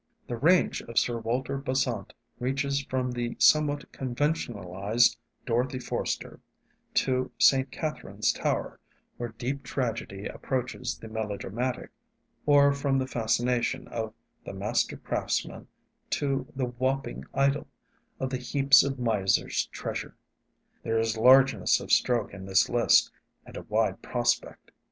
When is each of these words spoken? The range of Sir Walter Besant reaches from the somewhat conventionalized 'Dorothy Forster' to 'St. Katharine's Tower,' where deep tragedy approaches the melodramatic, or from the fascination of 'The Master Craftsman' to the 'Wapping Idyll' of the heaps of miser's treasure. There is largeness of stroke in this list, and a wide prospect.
The 0.27 0.35
range 0.35 0.81
of 0.81 0.97
Sir 0.97 1.19
Walter 1.19 1.59
Besant 1.59 2.15
reaches 2.39 2.81
from 2.83 3.11
the 3.11 3.35
somewhat 3.37 3.91
conventionalized 3.91 5.15
'Dorothy 5.45 5.77
Forster' 5.77 6.39
to 6.95 7.29
'St. 7.37 7.69
Katharine's 7.71 8.33
Tower,' 8.33 8.79
where 9.17 9.29
deep 9.29 9.61
tragedy 9.61 10.25
approaches 10.25 10.97
the 10.97 11.07
melodramatic, 11.07 11.91
or 12.47 12.73
from 12.73 12.97
the 12.97 13.05
fascination 13.05 13.87
of 13.89 14.15
'The 14.43 14.53
Master 14.53 14.97
Craftsman' 14.97 15.67
to 16.09 16.47
the 16.55 16.65
'Wapping 16.65 17.25
Idyll' 17.35 17.67
of 18.19 18.31
the 18.31 18.37
heaps 18.37 18.83
of 18.83 18.97
miser's 18.97 19.67
treasure. 19.67 20.15
There 20.81 20.97
is 20.97 21.15
largeness 21.15 21.79
of 21.79 21.91
stroke 21.91 22.33
in 22.33 22.47
this 22.47 22.69
list, 22.69 23.11
and 23.45 23.55
a 23.55 23.61
wide 23.61 24.01
prospect. 24.01 24.71